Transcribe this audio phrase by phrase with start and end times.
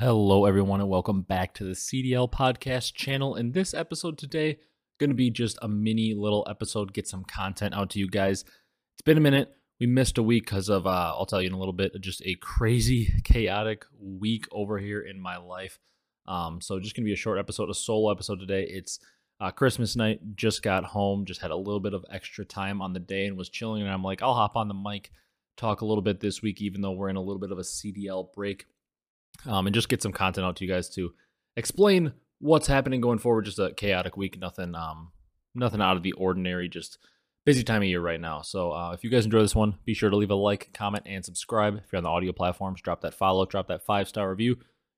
[0.00, 3.34] Hello, everyone, and welcome back to the CDL podcast channel.
[3.34, 4.58] In this episode today,
[5.00, 8.42] going to be just a mini little episode, get some content out to you guys.
[8.94, 9.52] It's been a minute.
[9.80, 12.22] We missed a week because of, uh, I'll tell you in a little bit, just
[12.24, 15.80] a crazy, chaotic week over here in my life.
[16.28, 18.68] Um, so, just going to be a short episode, a solo episode today.
[18.70, 19.00] It's
[19.40, 22.92] uh, Christmas night, just got home, just had a little bit of extra time on
[22.92, 23.82] the day and was chilling.
[23.82, 25.10] And I'm like, I'll hop on the mic,
[25.56, 27.62] talk a little bit this week, even though we're in a little bit of a
[27.62, 28.66] CDL break
[29.46, 31.12] um, and just get some content out to you guys to
[31.56, 33.44] explain what's happening going forward.
[33.44, 35.12] Just a chaotic week, nothing, um,
[35.54, 36.68] nothing out of the ordinary.
[36.68, 36.98] Just
[37.48, 38.42] busy time of year right now.
[38.42, 41.04] So uh, if you guys enjoy this one, be sure to leave a like, comment,
[41.06, 41.76] and subscribe.
[41.76, 44.56] If you're on the audio platforms, drop that follow, drop that five star review.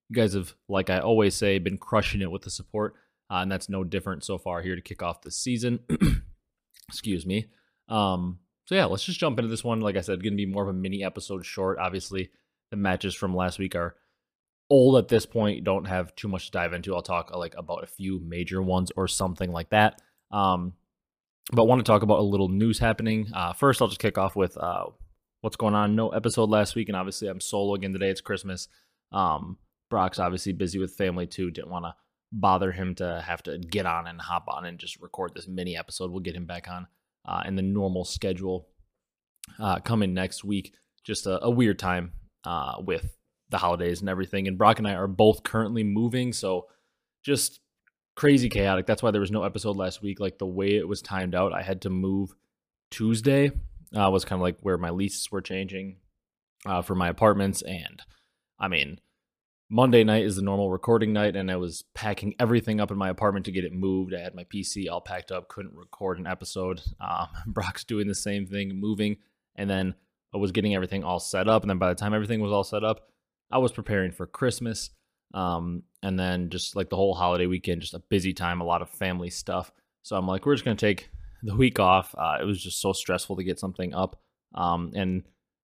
[0.09, 2.95] You guys have, like I always say, been crushing it with the support,
[3.31, 5.79] uh, and that's no different so far here to kick off the season.
[6.89, 7.47] Excuse me.
[7.89, 9.81] Um, so yeah, let's just jump into this one.
[9.81, 11.79] Like I said, going to be more of a mini episode short.
[11.79, 12.31] Obviously,
[12.73, 13.95] the matches from last week are
[14.71, 16.95] old at this point, don't have too much to dive into.
[16.95, 20.01] I'll talk uh, like about a few major ones or something like that.
[20.31, 20.75] Um,
[21.53, 23.31] but want to talk about a little news happening.
[23.35, 24.85] Uh, first, I'll just kick off with uh,
[25.41, 25.97] what's going on.
[25.97, 28.09] No episode last week, and obviously I'm solo again today.
[28.09, 28.69] It's Christmas.
[29.13, 29.59] Um,
[29.91, 31.51] Brock's obviously busy with family too.
[31.51, 31.95] Didn't want to
[32.33, 35.77] bother him to have to get on and hop on and just record this mini
[35.77, 36.13] episode.
[36.13, 36.87] We'll get him back on
[37.27, 38.69] uh, in the normal schedule
[39.59, 40.73] uh, coming next week.
[41.03, 42.13] Just a, a weird time
[42.45, 43.17] uh, with
[43.51, 44.49] the holidays and everything.
[44.49, 46.67] And Brock and I are both currently moving, so
[47.23, 47.61] just
[48.17, 48.87] crazy chaotic.
[48.87, 50.21] That's why there was no episode last week.
[50.21, 52.35] Like the way it was timed out, I had to move
[52.91, 53.51] Tuesday.
[53.95, 55.97] Uh, was kind of like where my leases were changing
[56.65, 58.03] uh, for my apartments, and
[58.59, 59.01] I mean.
[59.73, 63.09] Monday night is the normal recording night, and I was packing everything up in my
[63.09, 64.13] apartment to get it moved.
[64.13, 66.83] I had my PC all packed up, couldn't record an episode.
[67.01, 69.19] Um, Brock's doing the same thing, moving,
[69.55, 69.95] and then
[70.35, 71.63] I was getting everything all set up.
[71.63, 73.10] And then by the time everything was all set up,
[73.51, 74.91] I was preparing for Christmas.
[75.33, 78.83] Um, and then just like the whole holiday weekend, just a busy time, a lot
[78.83, 79.71] of family stuff.
[80.03, 81.11] So I'm like, we're just gonna take
[81.43, 82.15] the week off.
[82.17, 84.21] Uh, it was just so stressful to get something up.
[84.55, 85.23] Um, and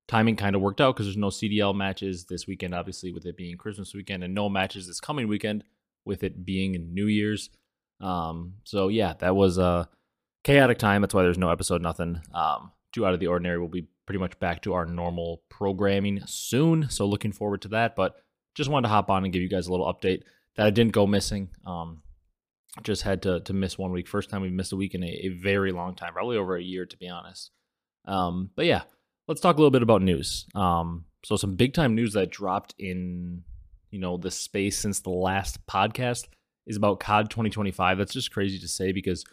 [0.09, 3.37] timing kind of worked out because there's no CDL matches this weekend, obviously, with it
[3.37, 5.65] being Christmas weekend, and no matches this coming weekend
[6.05, 7.51] with it being New Year's.
[8.01, 9.89] Um, so yeah, that was a
[10.45, 11.03] chaotic time.
[11.03, 12.21] That's why there's no episode, nothing.
[12.33, 13.59] Um, too out of the ordinary.
[13.59, 16.89] We'll be pretty much back to our normal programming soon.
[16.89, 17.97] So looking forward to that.
[17.97, 18.17] But
[18.55, 20.22] just wanted to hop on and give you guys a little update
[20.56, 21.50] that I didn't go missing.
[21.67, 22.03] Um,
[22.83, 24.09] just had to to miss one week.
[24.09, 26.62] First time we missed a week in a, a very long time, probably over a
[26.62, 27.50] year to be honest.
[28.06, 28.83] Um, but yeah,
[29.28, 30.47] let's talk a little bit about news.
[30.55, 33.43] Um, so some big time news that dropped in
[33.91, 36.27] you know the space since the last podcast
[36.66, 37.99] is about COD 2025.
[37.99, 39.25] That's just crazy to say because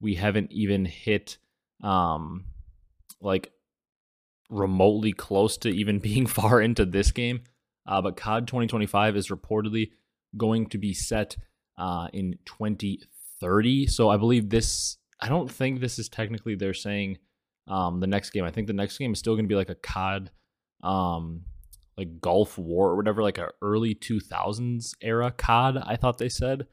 [0.00, 1.38] we haven't even hit
[1.82, 2.44] um
[3.20, 3.52] like
[4.52, 7.42] remotely close to even being far into this game.
[7.86, 9.90] Uh, but COD 2025 is reportedly
[10.36, 11.36] going to be set
[11.78, 13.86] uh, in 2030.
[13.88, 14.98] So I believe this.
[15.20, 17.18] I don't think this is technically they're saying
[17.68, 18.44] um, the next game.
[18.44, 20.30] I think the next game is still going to be like a COD,
[20.82, 21.42] um,
[21.96, 25.78] like Gulf War or whatever, like a early 2000s era COD.
[25.84, 26.66] I thought they said.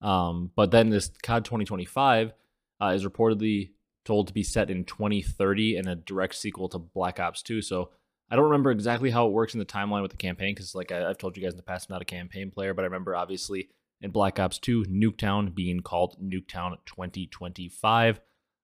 [0.00, 2.32] Um, but then this COD 2025
[2.80, 3.70] uh, is reportedly
[4.04, 7.62] told to be set in 2030 and a direct sequel to Black Ops 2.
[7.62, 7.90] So
[8.30, 10.90] I don't remember exactly how it works in the timeline with the campaign because, like
[10.90, 12.86] I, have told you guys in the past, I'm not a campaign player, but I
[12.86, 13.68] remember obviously
[14.00, 18.20] in Black Ops 2, Nuketown being called Nuketown 2025.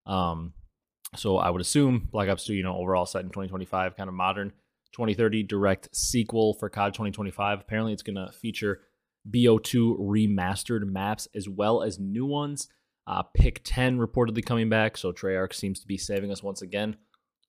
[0.07, 0.55] Um,
[1.17, 4.15] so I would assume Black Ops 2, you know, overall set in 2025, kind of
[4.15, 4.53] modern.
[4.93, 7.61] 2030 direct sequel for COD 2025.
[7.61, 8.81] Apparently, it's going to feature
[9.31, 12.69] BO2 remastered maps as well as new ones.
[13.09, 16.95] Uh, pick 10 reportedly coming back, so Treyarch seems to be saving us once again.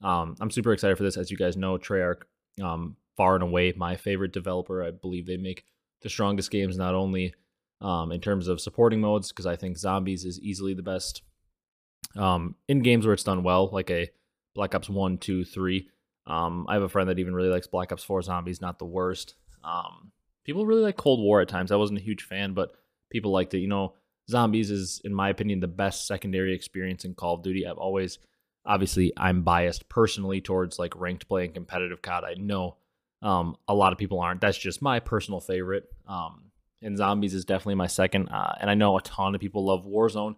[0.02, 1.18] Um, I'm super excited for this.
[1.18, 2.22] As you guys know, Treyarch,
[2.64, 4.82] um, far and away my favorite developer.
[4.82, 5.66] I believe they make
[6.02, 7.34] the strongest games, not only
[7.82, 11.24] um, in terms of supporting modes, because I think Zombies is easily the best
[12.16, 14.10] um, in games where it's done well, like a
[14.56, 15.90] Black Ops 1, 2, 3.
[16.26, 18.86] Um, I have a friend that even really likes Black Ops 4 Zombies, not the
[18.86, 19.36] worst.
[19.66, 20.14] Um,
[20.46, 21.74] people really like Cold War at times.
[21.74, 22.72] I wasn't a huge fan, but
[23.10, 23.60] people liked it.
[23.60, 23.96] You know,
[24.30, 27.66] Zombies is, in my opinion, the best secondary experience in Call of Duty.
[27.66, 28.20] I've always,
[28.66, 32.24] obviously, I'm biased personally towards like ranked play and competitive COD.
[32.24, 32.78] I know
[33.22, 34.42] um, a lot of people aren't.
[34.42, 35.86] That's just my personal favorite.
[36.08, 38.30] Um, and Zombies is definitely my second.
[38.30, 40.36] Uh, and I know a ton of people love Warzone.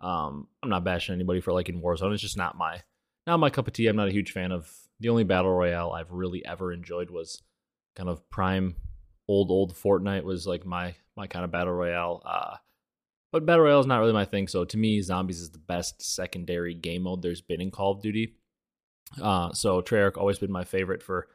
[0.00, 2.12] Um, I'm not bashing anybody for liking Warzone.
[2.12, 2.82] It's just not my
[3.26, 3.86] not my cup of tea.
[3.86, 4.70] I'm not a huge fan of
[5.00, 7.42] the only battle royale I've really ever enjoyed was
[7.96, 8.76] kind of prime
[9.28, 12.22] old old Fortnite was like my my kind of battle royale.
[12.24, 12.56] Uh,
[13.34, 14.46] but Battle Royale is not really my thing.
[14.46, 18.00] So to me, Zombies is the best secondary game mode there's been in Call of
[18.00, 18.36] Duty.
[19.20, 21.26] Uh, so Treyarch always been my favorite for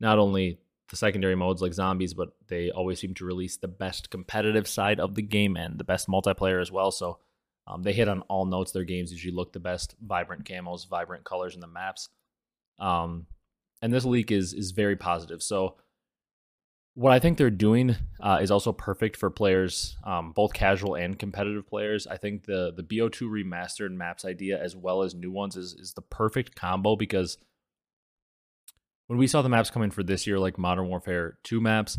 [0.00, 4.08] not only the secondary modes like zombies, but they always seem to release the best
[4.08, 6.90] competitive side of the game and the best multiplayer as well.
[6.90, 7.18] So
[7.66, 8.72] um, they hit on all notes.
[8.72, 12.08] Their games usually look the best, vibrant camos, vibrant colors in the maps.
[12.78, 13.26] Um,
[13.82, 15.42] and this leak is is very positive.
[15.42, 15.76] So
[16.94, 21.18] what I think they're doing uh, is also perfect for players, um, both casual and
[21.18, 22.06] competitive players.
[22.06, 25.94] I think the the BO2 remastered maps idea, as well as new ones, is is
[25.94, 27.38] the perfect combo because
[29.06, 31.98] when we saw the maps coming for this year, like Modern Warfare 2 maps,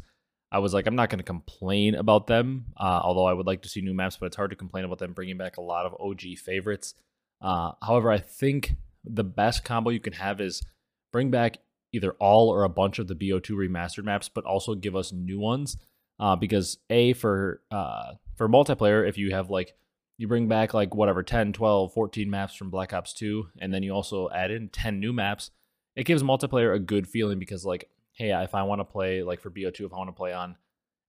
[0.52, 3.64] I was like, I'm not going to complain about them, uh, although I would like
[3.64, 5.86] to see new maps, but it's hard to complain about them bringing back a lot
[5.86, 6.94] of OG favorites.
[7.42, 8.74] Uh, however, I think
[9.04, 10.64] the best combo you can have is
[11.12, 11.58] bring back
[11.94, 15.40] either all or a bunch of the BO2 remastered maps, but also give us new
[15.40, 15.78] ones.
[16.20, 19.74] Uh, because a for uh, for multiplayer, if you have like
[20.18, 23.84] you bring back like whatever 10, 12, 14 maps from Black Ops 2, and then
[23.84, 25.52] you also add in 10 new maps,
[25.96, 29.42] it gives multiplayer a good feeling because like, hey, if I want to play like
[29.42, 30.56] for BO2, if I want to play on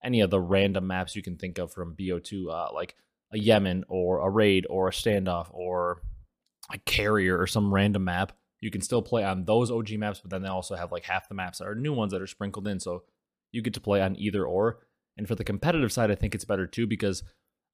[0.02, 2.94] any of the random maps you can think of from BO2, uh, like
[3.32, 6.02] a Yemen or a raid or a standoff or
[6.72, 8.32] a carrier or some random map,
[8.64, 11.28] you can still play on those OG maps, but then they also have like half
[11.28, 12.80] the maps that are new ones that are sprinkled in.
[12.80, 13.02] So
[13.52, 14.78] you get to play on either or.
[15.18, 17.22] And for the competitive side, I think it's better too because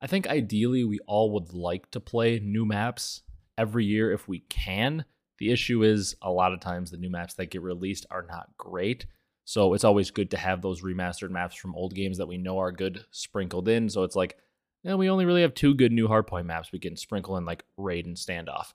[0.02, 3.22] I think ideally we all would like to play new maps
[3.56, 5.04] every year if we can.
[5.38, 8.48] The issue is a lot of times the new maps that get released are not
[8.58, 9.06] great.
[9.44, 12.58] So it's always good to have those remastered maps from old games that we know
[12.58, 13.88] are good sprinkled in.
[13.88, 14.36] So it's like,
[14.82, 17.64] yeah, we only really have two good new hardpoint maps we can sprinkle in like
[17.76, 18.72] Raid and Standoff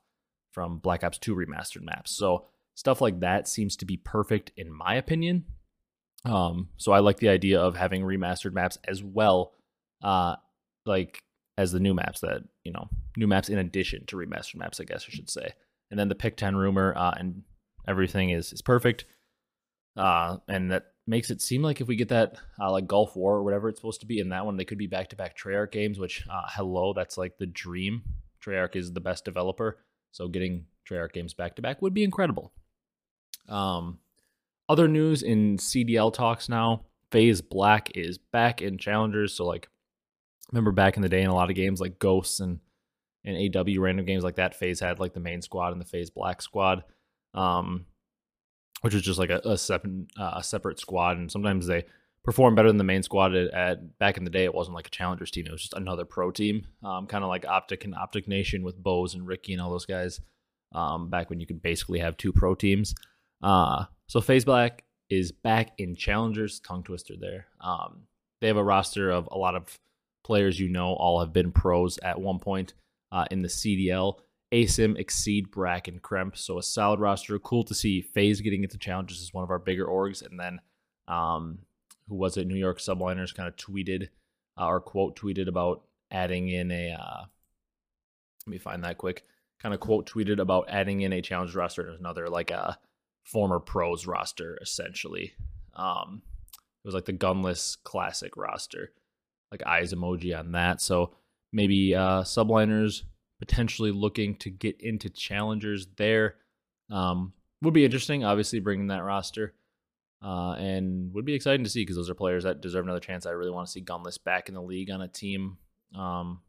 [0.55, 2.15] from Black Ops 2 remastered maps.
[2.15, 5.43] So stuff like that seems to be perfect in my opinion.
[6.23, 9.53] Um, so I like the idea of having remastered maps as well,
[10.01, 10.37] uh,
[10.85, 11.19] like
[11.57, 12.87] as the new maps that you know,
[13.17, 15.49] new maps in addition to remastered maps, I guess I should say.
[15.91, 17.43] And then the pick 10 rumor uh, and
[17.85, 19.05] everything is is perfect,
[19.97, 23.35] uh, and that makes it seem like if we get that uh, like Gulf War
[23.35, 25.37] or whatever it's supposed to be in that one, they could be back to back
[25.37, 25.99] Treyarch games.
[25.99, 28.03] Which uh, hello, that's like the dream.
[28.43, 29.77] Treyarch is the best developer.
[30.15, 32.53] So getting Treyarch games back to back would be incredible.
[33.49, 33.99] Um,
[34.69, 36.85] other news in CDL talks now.
[37.11, 39.33] FaZe Black is back in challengers.
[39.33, 39.67] So like,
[40.53, 42.61] remember back in the day in a lot of games like Ghosts and
[43.25, 46.11] and AW random games like that, FaZe had like the main squad and the FaZe
[46.11, 46.85] Black squad,
[47.33, 47.85] um,
[48.81, 51.17] which was just like a, a separate uh, a separate squad.
[51.17, 51.83] And sometimes they
[52.25, 53.35] perform better than the main squad.
[53.35, 55.73] At, at, back in the day, it wasn't like a challengers team; it was just
[55.73, 59.53] another pro team, um, kind of like Optic and Optic Nation with Bose and Ricky
[59.53, 60.19] and all those guys.
[60.73, 62.93] Um, back when you could basically have two pro teams.
[63.41, 66.59] Uh, so FaZe Black is back in challengers.
[66.59, 67.45] Tongue twister there.
[67.61, 68.01] Um,
[68.41, 69.79] they have a roster of a lot of
[70.25, 72.73] players you know all have been pros at one point
[73.11, 74.19] uh, in the CDL.
[74.51, 76.37] ASIM, Exceed, Brack, and Kremp.
[76.37, 77.37] So a solid roster.
[77.39, 80.25] Cool to see FaZe getting into challenges as one of our bigger orgs.
[80.25, 80.59] And then
[81.07, 81.59] um,
[82.07, 82.47] who was it?
[82.47, 84.09] New York Subliners kind of tweeted
[84.59, 86.91] uh, or quote tweeted about adding in a.
[86.91, 87.25] Uh,
[88.45, 89.23] let me find that quick.
[89.61, 92.77] Kind of quote tweeted about adding in a challenge roster and another like a
[93.23, 95.33] former pros roster essentially.
[95.73, 96.21] Um,
[96.53, 98.91] it was like the gunless classic roster,
[99.51, 100.81] like eyes emoji on that.
[100.81, 101.15] So
[101.51, 103.03] maybe uh, subliners
[103.39, 106.35] potentially looking to get into challengers there.
[106.91, 109.55] Um, would be interesting, obviously, bringing that roster
[110.23, 113.25] uh, and would be exciting to see because those are players that deserve another chance.
[113.25, 115.57] I really want to see Gunless back in the league on a team
[115.95, 116.41] um,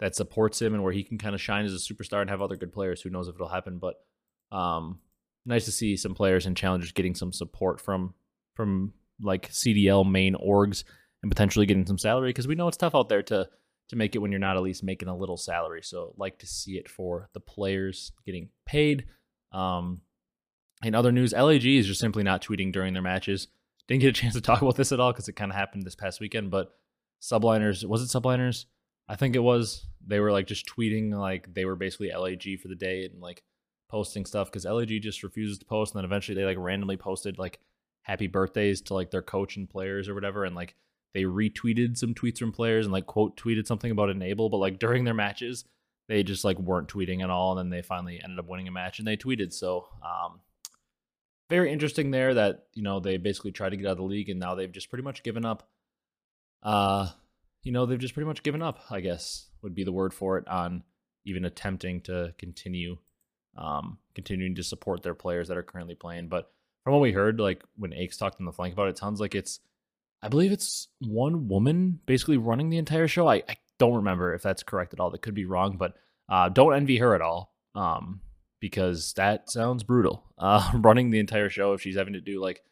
[0.00, 2.42] that supports him and where he can kind of shine as a superstar and have
[2.42, 3.02] other good players.
[3.02, 3.78] Who knows if it'll happen?
[3.78, 3.96] But
[4.56, 5.00] um,
[5.44, 8.14] nice to see some players and challengers getting some support from
[8.54, 10.84] from like CDL main orgs
[11.22, 13.48] and potentially getting some salary because we know it's tough out there to
[13.88, 15.82] to make it when you're not at least making a little salary.
[15.82, 19.06] So like to see it for the players getting paid.
[19.52, 20.00] Um,
[20.82, 23.48] in other news, LAG is just simply not tweeting during their matches.
[23.88, 25.84] Didn't get a chance to talk about this at all because it kind of happened
[25.84, 26.50] this past weekend.
[26.50, 26.72] But
[27.20, 28.66] subliners, was it subliners?
[29.08, 29.86] I think it was.
[30.06, 33.42] They were like just tweeting like they were basically LAG for the day and like
[33.88, 35.94] posting stuff because LAG just refuses to post.
[35.94, 37.60] And then eventually they like randomly posted like
[38.02, 40.44] happy birthdays to like their coach and players or whatever.
[40.44, 40.74] And like
[41.14, 44.48] they retweeted some tweets from players and like quote tweeted something about enable.
[44.48, 45.64] But like during their matches,
[46.08, 47.56] they just like weren't tweeting at all.
[47.56, 49.52] And then they finally ended up winning a match and they tweeted.
[49.52, 50.40] So, um,
[51.52, 54.30] very interesting there that you know they basically tried to get out of the league
[54.30, 55.68] and now they've just pretty much given up.
[56.62, 57.10] Uh,
[57.62, 58.80] you know they've just pretty much given up.
[58.90, 60.82] I guess would be the word for it on
[61.26, 62.96] even attempting to continue,
[63.56, 66.28] um, continuing to support their players that are currently playing.
[66.28, 66.50] But
[66.84, 69.20] from what we heard, like when Aches talked in the flank about it, it sounds
[69.20, 69.60] like it's,
[70.22, 73.28] I believe it's one woman basically running the entire show.
[73.28, 75.10] I, I don't remember if that's correct at all.
[75.10, 75.94] That could be wrong, but
[76.28, 77.54] uh, don't envy her at all.
[77.74, 78.20] Um,
[78.62, 80.22] because that sounds brutal.
[80.38, 82.62] Uh, running the entire show, if she's having to do like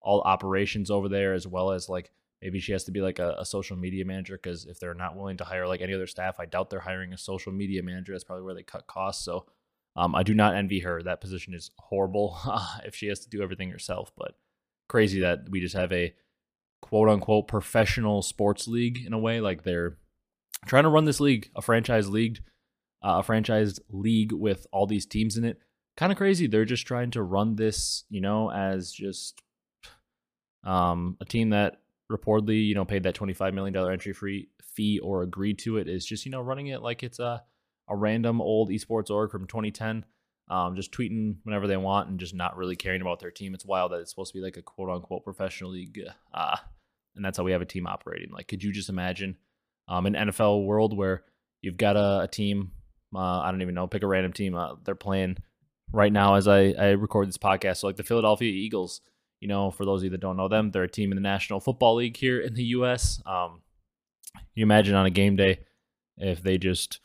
[0.00, 2.10] all operations over there, as well as like
[2.40, 5.16] maybe she has to be like a, a social media manager because if they're not
[5.16, 8.12] willing to hire like any other staff, I doubt they're hiring a social media manager.
[8.12, 9.22] That's probably where they cut costs.
[9.22, 9.44] So
[9.96, 11.02] um, I do not envy her.
[11.02, 12.38] That position is horrible
[12.86, 14.12] if she has to do everything herself.
[14.16, 14.38] But
[14.88, 16.14] crazy that we just have a
[16.80, 19.42] quote unquote professional sports league in a way.
[19.42, 19.98] Like they're
[20.64, 22.40] trying to run this league, a franchise league,
[23.04, 25.58] uh, a franchise league with all these teams in it.
[25.96, 26.46] Kind of crazy.
[26.46, 29.40] They're just trying to run this, you know, as just
[30.64, 35.22] um, a team that reportedly, you know, paid that $25 million entry free fee or
[35.22, 37.42] agreed to it is just, you know, running it like it's a,
[37.88, 40.04] a random old esports org from 2010.
[40.48, 43.54] Um, just tweeting whenever they want and just not really caring about their team.
[43.54, 46.00] It's wild that it's supposed to be like a quote unquote professional league.
[46.32, 46.56] Uh,
[47.16, 48.30] and that's how we have a team operating.
[48.30, 49.36] Like, could you just imagine
[49.88, 51.24] um, an NFL world where
[51.62, 52.72] you've got a, a team,
[53.16, 55.38] uh, I don't even know, pick a random team, uh, they're playing
[55.92, 57.78] right now as I, I record this podcast.
[57.78, 59.00] So, like the Philadelphia Eagles,
[59.40, 61.22] you know, for those of you that don't know them, they're a team in the
[61.22, 63.20] National Football League here in the U.S.
[63.26, 63.62] Um,
[64.54, 65.60] you imagine on a game day
[66.18, 67.00] if they just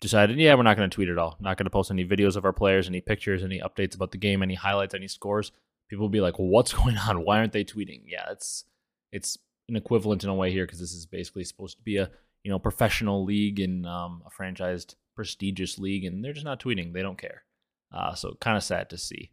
[0.00, 2.36] decided, yeah, we're not going to tweet at all, not going to post any videos
[2.36, 5.52] of our players, any pictures, any updates about the game, any highlights, any scores.
[5.88, 7.24] People will be like, "What's going on?
[7.24, 8.64] Why aren't they tweeting?" Yeah, it's
[9.12, 9.38] it's
[9.68, 12.10] an equivalent in a way here because this is basically supposed to be a
[12.42, 16.92] you know professional league and um, a franchised prestigious league, and they're just not tweeting.
[16.92, 17.42] They don't care.
[17.92, 19.32] Uh, so kind of sad to see.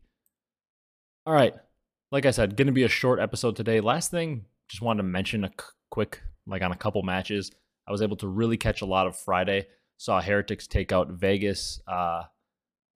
[1.28, 1.54] All right,
[2.12, 3.82] like I said, going to be a short episode today.
[3.82, 7.52] Last thing, just wanted to mention a c- quick, like on a couple matches.
[7.88, 9.68] I was able to really catch a lot of Friday.
[9.98, 12.24] Saw Heretics take out Vegas uh,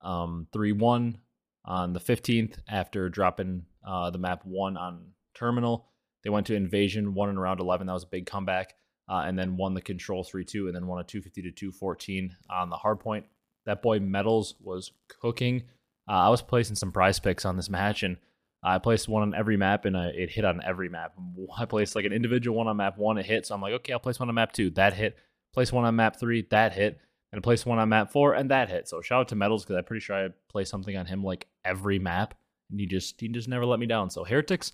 [0.01, 1.17] um, 3 1
[1.65, 5.85] on the 15th after dropping uh, the map 1 on Terminal.
[6.23, 7.85] They went to Invasion, 1 in round 11.
[7.85, 8.73] That was a big comeback.
[9.09, 12.35] Uh, and then won the Control 3 2, and then won a 250 to 214
[12.49, 13.23] on the hardpoint.
[13.65, 15.63] That boy MettalZ was cooking.
[16.07, 18.17] Uh, I was placing some prize picks on this match, and
[18.61, 21.13] I placed one on every map and I, it hit on every map.
[21.57, 23.45] I placed like an individual one on map one, it hit.
[23.45, 24.69] So I'm like, okay, I'll place one on map two.
[24.71, 25.17] That hit.
[25.53, 26.45] Place one on map three.
[26.51, 26.99] That hit.
[27.31, 28.87] And I placed one on map four and that hit.
[28.87, 31.47] So shout out to MettalZ because I'm pretty sure I placed something on him like
[31.63, 32.35] every map.
[32.69, 34.09] And he just he just never let me down.
[34.09, 34.73] So Heretics,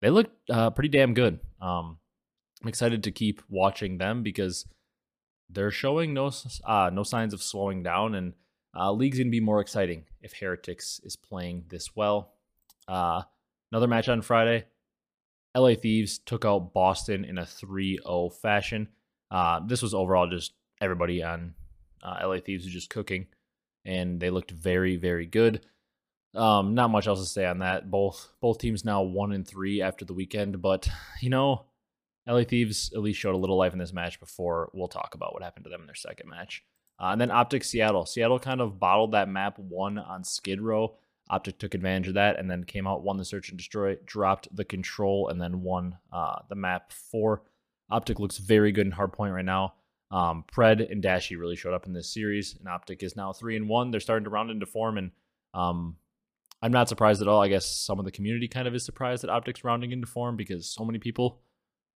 [0.00, 1.40] they look uh, pretty damn good.
[1.60, 1.98] Um,
[2.62, 4.66] I'm excited to keep watching them because
[5.48, 6.30] they're showing no
[6.64, 8.34] uh, no signs of slowing down, and
[8.74, 12.32] uh, league's gonna be more exciting if Heretics is playing this well.
[12.88, 13.22] Uh,
[13.70, 14.64] another match on Friday.
[15.56, 18.88] LA Thieves took out Boston in a 3 0 fashion.
[19.30, 21.54] Uh, this was overall just everybody on
[22.02, 23.26] uh, LA Thieves was just cooking,
[23.84, 25.64] and they looked very, very good.
[26.34, 27.90] Um, not much else to say on that.
[27.90, 30.88] Both both teams now one and three after the weekend, but
[31.20, 31.64] you know,
[32.26, 35.32] LA Thieves at least showed a little life in this match before we'll talk about
[35.32, 36.64] what happened to them in their second match.
[36.98, 38.06] Uh, and then Optic Seattle.
[38.06, 40.96] Seattle kind of bottled that map one on Skid Row.
[41.28, 44.54] Optic took advantage of that and then came out, won the search and destroy, dropped
[44.54, 47.42] the control, and then won uh, the map four.
[47.90, 49.74] Optic looks very good in hardpoint right now.
[50.10, 53.56] Um, Pred and Dashy really showed up in this series, and Optic is now three
[53.56, 53.90] and one.
[53.90, 55.10] They're starting to round into form, and
[55.52, 55.96] um,
[56.62, 57.42] I'm not surprised at all.
[57.42, 60.36] I guess some of the community kind of is surprised that Optic's rounding into form
[60.36, 61.40] because so many people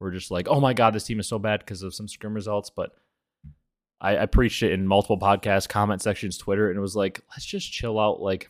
[0.01, 2.35] were just like, "Oh my god, this team is so bad" because of some scrim
[2.35, 2.71] results.
[2.71, 2.91] But
[4.01, 7.45] I, I preached it in multiple podcasts, comment sections, Twitter, and it was like, let's
[7.45, 8.21] just chill out.
[8.21, 8.49] Like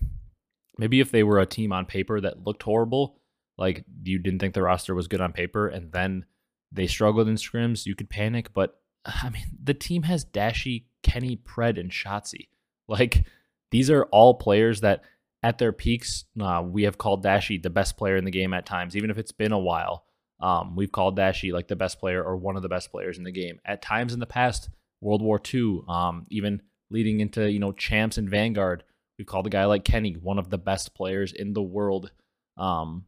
[0.79, 3.19] maybe if they were a team on paper that looked horrible,
[3.59, 6.25] like you didn't think the roster was good on paper, and then
[6.73, 8.53] they struggled in scrims, you could panic.
[8.55, 12.49] But I mean, the team has Dashy, Kenny, Pred, and Shotzzy.
[12.89, 13.25] Like
[13.71, 15.03] these are all players that
[15.43, 18.67] at their peaks, uh, we have called Dashy the best player in the game at
[18.67, 20.05] times, even if it's been a while.
[20.41, 23.25] Um, we've called Dashy like the best player or one of the best players in
[23.25, 23.61] the game.
[23.65, 24.71] At times in the past,
[25.01, 28.85] World War II, um, even leading into you know champs and Vanguard,
[29.21, 32.11] We've called a guy like Kenny one of the best players in the world.
[32.57, 33.05] Um,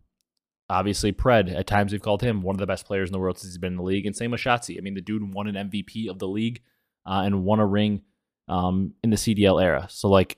[0.68, 3.38] obviously, Pred, at times we've called him one of the best players in the world
[3.38, 4.04] since he's been in the league.
[4.04, 4.76] And same with Shotzzy.
[4.76, 6.60] I mean, the dude won an MVP of the league
[7.06, 8.02] uh, and won a ring
[8.46, 9.86] um, in the CDL era.
[9.88, 10.36] So, like,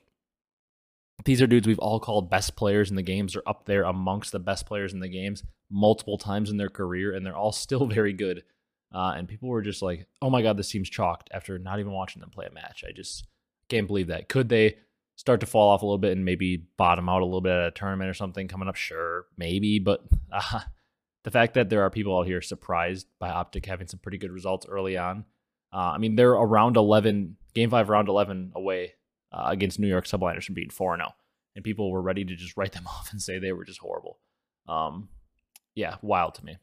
[1.23, 3.33] these are dudes we've all called best players in the games.
[3.33, 7.13] They're up there amongst the best players in the games multiple times in their career,
[7.13, 8.43] and they're all still very good.
[8.93, 11.91] Uh, and people were just like, oh my God, this team's chalked after not even
[11.91, 12.83] watching them play a match.
[12.87, 13.25] I just
[13.67, 14.29] can't believe that.
[14.29, 14.77] Could they
[15.15, 17.67] start to fall off a little bit and maybe bottom out a little bit at
[17.67, 19.79] a tournament or something coming up, sure, maybe.
[19.79, 20.61] But uh,
[21.23, 24.31] the fact that there are people out here surprised by Optic having some pretty good
[24.31, 25.25] results early on.
[25.73, 28.93] Uh, I mean, they're around 11, game five, round 11 away
[29.35, 31.13] uh, against New York Subliners from being 4 0.
[31.55, 34.19] And people were ready to just write them off and say they were just horrible.
[34.67, 35.09] Um,
[35.75, 36.57] yeah, wild to me.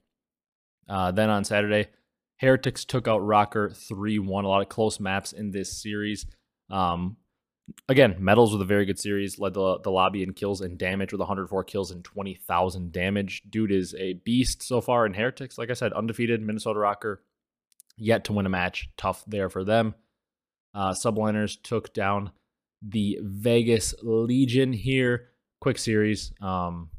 [0.89, 1.89] Uh, then on Saturday,
[2.37, 4.45] Heretics took out ROKKR 3 1.
[4.45, 6.27] A lot of close maps in this series.
[6.71, 7.17] Um,
[7.89, 11.13] again, MettalZ with a very good series, led the, the lobby in kills and damage
[11.13, 13.43] with 104 kills and 20,000 damage.
[13.49, 15.59] Dude is a beast so far in Heretics.
[15.59, 17.19] Like I said, undefeated Minnesota ROKKR,
[17.97, 18.89] yet to win a match.
[18.97, 19.95] Tough there for them.
[20.75, 22.33] Uh, Subliners took down
[22.87, 25.29] the Vegas Legion here.
[25.61, 26.33] Quick series.
[26.41, 26.91] Um,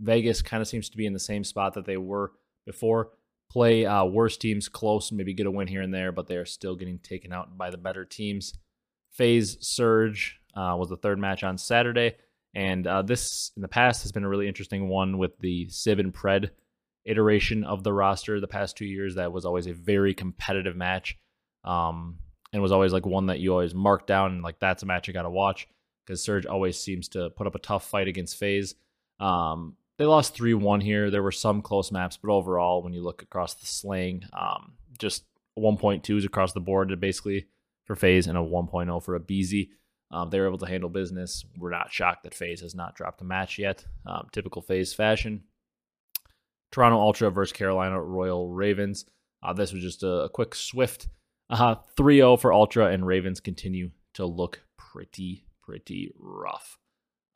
[0.00, 2.32] Vegas kind of seems to be in the same spot that they were
[2.66, 3.10] before.
[3.50, 6.36] Play uh, worse teams close and maybe get a win here and there, but they
[6.36, 8.54] are still getting taken out by the better teams.
[9.12, 12.16] FaZe Surge uh, was the third match on Saturday.
[12.54, 15.98] And uh, this, in the past, has been a really interesting one with the Sib
[15.98, 16.50] and Pred
[17.04, 19.16] iteration of the roster the past two years.
[19.16, 21.16] That was always a very competitive match
[21.64, 22.18] um,
[22.54, 24.30] and was always like one that you always mark down.
[24.30, 25.66] And like, that's a match you got to watch
[26.06, 28.76] because Surge always seems to put up a tough fight against FaZe.
[29.18, 31.10] Um, they lost 3 1 here.
[31.10, 35.24] There were some close maps, but overall, when you look across the slaying, um, just
[35.58, 37.46] 1.2s across the board, basically
[37.84, 39.70] for FaZe and a 1.0 for aBeZy.
[40.12, 41.44] Um, they were able to handle business.
[41.58, 43.84] We're not shocked that FaZe has not dropped a match yet.
[44.06, 45.42] Um, typical FaZe fashion.
[46.70, 49.06] Toronto Ultra versus Carolina Royal Ravens.
[49.42, 51.08] Uh, this was just a, a quick, swift
[51.54, 56.78] uh, 3 0 for Ultra, and Ravens continue to look pretty, pretty rough.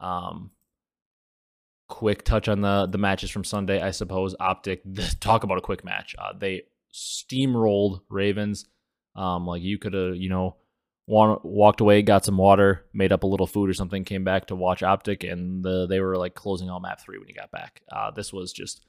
[0.01, 0.51] Um,
[1.89, 4.35] quick touch on the the matches from Sunday, I suppose.
[4.39, 4.83] Optic,
[5.21, 6.15] talk about a quick match.
[6.19, 8.67] Uh, they steamrolled Ravens.
[9.15, 10.57] Um, like you could have, you know,
[11.07, 14.55] walked away, got some water, made up a little food or something, came back to
[14.55, 17.83] watch Optic, and the, they were like closing all map three when you got back.
[17.91, 18.85] Uh, this was just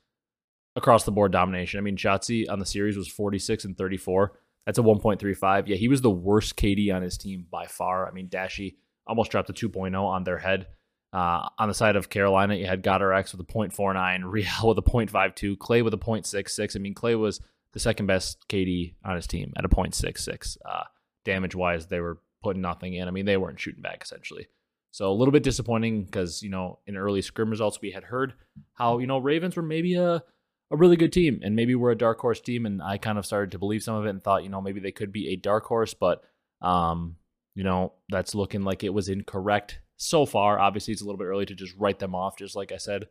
[0.75, 1.79] across the board domination.
[1.79, 4.33] I mean, Shotzzy on the series was 46 and 34.
[4.69, 5.63] That's a 1.35.
[5.65, 8.07] Yeah, he was the worst KD on his team by far.
[8.07, 8.75] I mean, Dashy
[9.07, 10.67] almost dropped a 2.0 on their head.
[11.11, 14.83] Uh, on the side of Carolina, you had GodRx with a 0.49, Real with a
[14.83, 16.75] 0.52, Clay with a 0.66.
[16.75, 17.41] I mean, Clay was
[17.73, 20.57] the second best KD on his team at a 0.66.
[20.63, 20.83] Uh,
[21.25, 23.07] damage wise, they were putting nothing in.
[23.07, 24.49] I mean, they weren't shooting back essentially.
[24.91, 28.35] So a little bit disappointing because, you know, in early scrim results, we had heard
[28.73, 30.23] how, you know, Ravens were maybe a,
[30.71, 32.65] a really good team and maybe we're a dark horse team.
[32.65, 34.79] And I kind of started to believe some of it and thought, you know, maybe
[34.79, 36.23] they could be a dark horse, but,
[36.62, 37.15] um,
[37.55, 40.60] you know, that's looking like it was incorrect so far.
[40.60, 43.08] Obviously, it's a little bit early to just write them off, just like I said.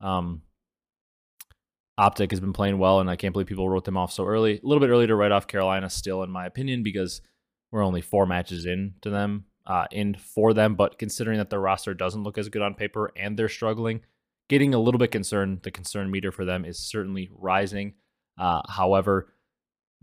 [0.00, 0.42] Um,
[1.98, 4.58] Optic has been playing well, and I can't believe people wrote them off so early.
[4.58, 7.20] A little bit early to write off Carolina, still, in my opinion, because
[7.70, 10.74] we're only four matches in to them, uh, in for them.
[10.74, 14.00] But considering that their roster doesn't look as good on paper and they're struggling,
[14.52, 15.60] getting a little bit concerned.
[15.62, 17.94] The concern meter for them is certainly rising.
[18.38, 19.32] Uh, however,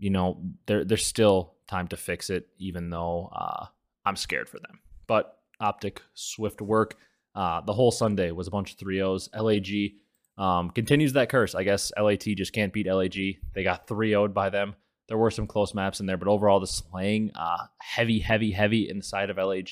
[0.00, 3.66] you know, there there's still time to fix it, even though uh,
[4.04, 4.80] I'm scared for them.
[5.06, 6.96] But Optic, swift work.
[7.32, 9.28] Uh, the whole Sunday was a bunch of 3 O's.
[9.38, 9.92] LAG
[10.36, 11.54] um, continues that curse.
[11.54, 13.14] I guess LAT just can't beat LAG.
[13.54, 14.74] They got 3 0'd by them.
[15.06, 18.88] There were some close maps in there, but overall, the slaying uh, heavy, heavy, heavy
[18.88, 19.70] inside of LAG.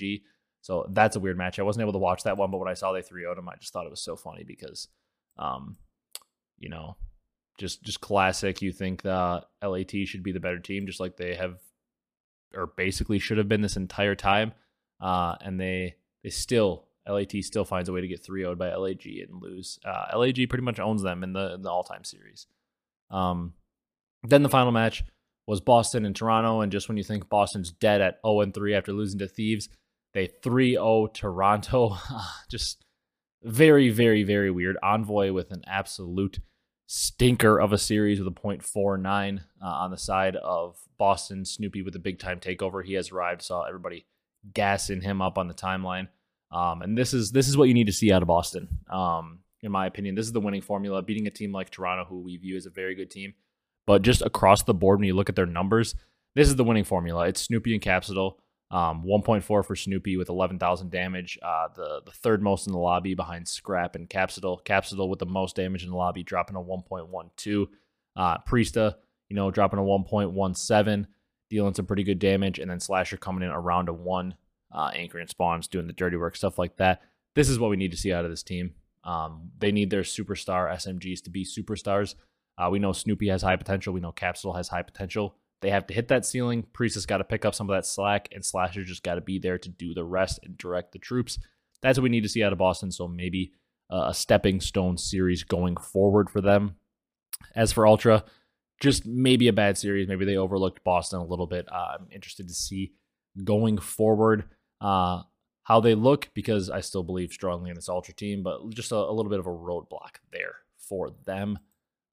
[0.69, 1.59] So that's a weird match.
[1.59, 3.49] I wasn't able to watch that one, but when I saw they 3 0'd them,
[3.49, 4.89] I just thought it was so funny because,
[5.39, 5.79] um,
[6.59, 6.99] you know,
[7.59, 8.61] just just classic.
[8.61, 11.57] You think that LAT should be the better team, just like they have,
[12.55, 14.53] or basically should have been this entire time,
[15.01, 18.75] uh, and they they still LAT still finds a way to get 3 0'd by
[18.75, 19.79] LAG and lose.
[19.87, 22.47] Uh, LAG pretty much owns them in the in the all time series.
[23.11, 23.55] Um,
[24.23, 25.03] then the final match
[25.47, 28.93] was Boston and Toronto, and just when you think Boston's dead at 0 3 after
[28.93, 29.71] losing to Thieves,
[30.19, 31.97] they 3 0 Toronto.
[32.51, 32.85] just
[33.43, 34.77] very, very, very weird.
[34.83, 36.41] Envoy with an absolute
[36.87, 41.45] stinker of a series with a 0.49 uh, on the side of Boston.
[41.45, 42.85] Snoopy with a big time takeover.
[42.85, 43.43] He has arrived.
[43.43, 44.07] Saw everybody
[44.53, 46.09] gassing him up on the timeline.
[46.51, 48.69] Um, and this is this is what you need to see out of Boston.
[48.91, 51.03] Um, in my opinion, this is the winning formula.
[51.03, 53.35] Beating a team like Toronto, who we view as a very good team,
[53.87, 55.95] but just across the board, when you look at their numbers,
[56.35, 57.29] this is the winning formula.
[57.29, 58.39] It's Snoopy and Capsule.
[58.71, 61.39] Um, 1.4 for Snoopy with 11,000 damage.
[61.43, 64.59] Uh, the the third most in the lobby behind Scrap and Capsule.
[64.59, 67.69] Capsule with the most damage in the lobby, dropping a 1.12.
[68.15, 68.95] Uh, Priestahh,
[69.29, 71.07] you know, dropping a 1.17,
[71.49, 74.35] dealing some pretty good damage, and then Slasher coming in around a one
[74.73, 77.01] uh, anchoring spawns, doing the dirty work, stuff like that.
[77.35, 78.75] This is what we need to see out of this team.
[79.05, 82.17] Um, they need their superstar SMGs to be superstars.
[82.59, 83.95] Uh, we know Snoopy has high potential.
[83.95, 85.37] We know Capsule has high potential.
[85.61, 86.65] They have to hit that ceiling.
[86.73, 89.21] Priest has got to pick up some of that slack, and Slasher just got to
[89.21, 91.39] be there to do the rest and direct the troops.
[91.83, 92.93] That's what we need to see out of Boston.
[92.93, 93.53] So maybe
[93.91, 96.77] uh, a stepping stone series going forward for them.
[97.55, 98.25] As for Ultra,
[98.81, 100.09] just maybe a bad series.
[100.09, 101.67] Maybe they overlooked Boston a little bit.
[101.71, 102.93] Uh, I'm interested to see
[103.45, 104.45] going forward
[104.81, 105.23] uh,
[105.65, 108.97] how they look because I still believe strongly in this Ultra team, but just a,
[108.97, 111.59] a little bit of a roadblock there for them.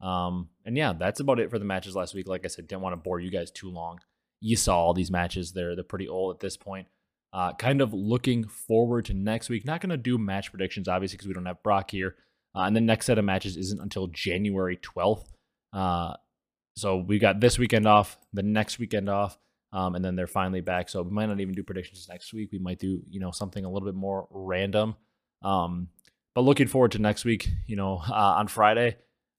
[0.02, 2.28] Um, and yeah, that's about it for the matches last week.
[2.28, 4.00] Like I said, didn't want to bore you guys too long.
[4.42, 6.88] You saw all these matches; they're they're pretty old at this point.
[7.34, 9.66] Uh, kind of looking forward to next week.
[9.66, 12.16] Not going to do match predictions, obviously, because we don't have Brock here.
[12.56, 15.26] Uh, and the next set of matches isn't until January 12th.
[15.74, 16.14] Uh,
[16.78, 19.38] so we got this weekend off, the next weekend off,
[19.74, 20.88] um, and then they're finally back.
[20.88, 22.50] So we might not even do predictions next week.
[22.54, 24.96] We might do, you know, something a little bit more random.
[25.42, 25.90] Um,
[26.34, 27.50] but looking forward to next week.
[27.68, 28.96] You know, uh, on Friday,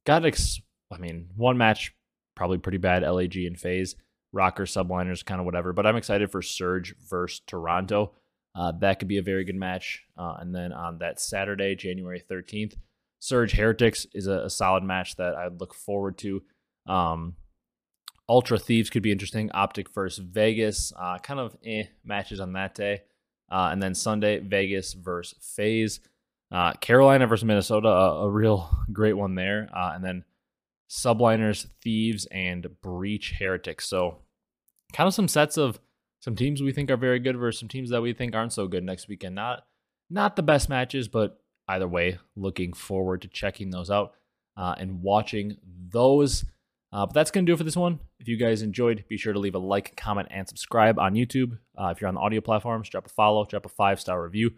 [0.07, 1.93] got ex- I mean, one match
[2.35, 3.03] probably pretty bad.
[3.03, 3.97] LAG and FaZe,
[4.35, 5.73] ROKKR Subliners, kind of whatever.
[5.73, 8.13] But I'm excited for Surge versus Toronto.
[8.55, 10.05] Uh, that could be a very good match.
[10.17, 12.77] Uh, and then on that Saturday, January 13th,
[13.19, 16.43] Surge Heretics is a, a solid match that I look forward to.
[16.87, 17.35] Um,
[18.29, 19.51] Ultra Thieves could be interesting.
[19.53, 23.03] Optic versus Vegas, uh, kind of eh matches on that day.
[23.51, 26.01] Uh, and then Sunday, Vegas versus FaZe.
[26.53, 29.69] Uh, Carolina versus Minnesota, a, a, real great one there.
[29.75, 30.25] Uh, and then
[30.89, 33.89] Subliners, Thieves, and Breach Heretics.
[33.89, 34.19] So,
[34.93, 35.81] kind of some sets of
[36.21, 38.69] some teams we think are very good versus some teams that we think aren't so
[38.69, 39.35] good next weekend.
[39.35, 39.67] Not
[40.09, 44.13] not the best matches, but either way, looking forward to checking those out
[44.57, 45.57] uh, and watching
[45.91, 46.45] those.
[46.93, 47.99] Uh, but that's going to do it for this one.
[48.21, 51.59] If you guys enjoyed, be sure to leave a like, comment, and subscribe on YouTube.
[51.77, 54.53] Uh, if you're on the audio platforms, drop a follow, drop a five star review.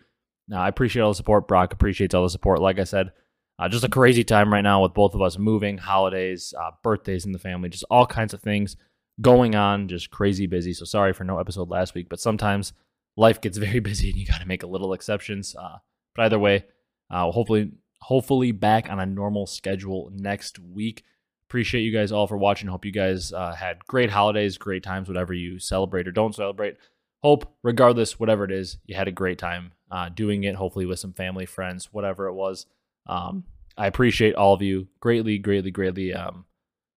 [0.49, 1.47] Now, I appreciate all the support.
[1.47, 2.61] Brock appreciates all the support.
[2.61, 3.13] Like I said,
[3.59, 7.27] uh, just a crazy time right now with both of us moving, holidays, uh, birthdays
[7.27, 8.77] in the family, just all kinds of things
[9.21, 10.73] going on, just crazy busy.
[10.73, 12.73] So sorry for no episode last week, but sometimes
[13.17, 15.55] life gets very busy and you got to make a little exceptions.
[15.55, 15.79] Uh,
[16.15, 16.65] but either way,
[17.11, 21.05] uh, hopefully, hopefully back on a normal schedule next week.
[21.49, 22.69] Appreciate you guys all for watching.
[22.69, 26.77] Hope you guys uh, had great holidays, great times, whatever you celebrate or don't celebrate.
[27.23, 30.55] Hope, regardless, whatever it is, you had a great time uh, doing it.
[30.55, 32.67] Hopefully, with some family, friends, whatever it was.
[33.07, 33.45] Um,
[33.77, 36.13] I appreciate all of you greatly, greatly, greatly.
[36.13, 36.45] Um,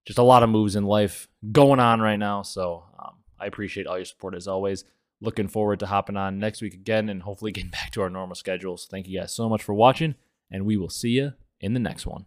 [0.04, 2.42] just a lot of moves in life going on right now.
[2.42, 4.84] So um, I appreciate all your support as always.
[5.20, 8.34] Looking forward to hopping on next week again and hopefully getting back to our normal
[8.34, 8.86] schedules.
[8.90, 10.16] Thank you guys so much for watching,
[10.50, 12.26] and we will see you in the next one.